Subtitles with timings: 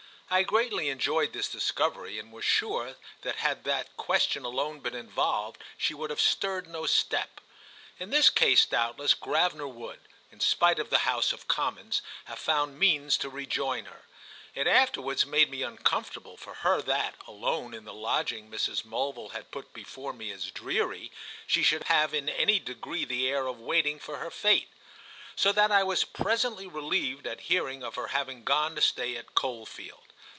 [0.33, 5.61] I greatly enjoyed this discovery and was sure that had that question alone been involved
[5.77, 7.41] she would have stirred no step.
[7.99, 9.99] In this case doubtless Gravener would,
[10.31, 14.03] in spite of the House of Commons, have found means to rejoin her.
[14.55, 18.85] It afterwards made me uncomfortable for her that, alone in the lodging Mrs.
[18.85, 21.11] Mulville had put before me as dreary,
[21.45, 24.69] she should have in any degree the air of waiting for her fate;
[25.35, 29.35] so that I was presently relieved at hearing of her having gone to stay at
[29.35, 30.03] Coldfield.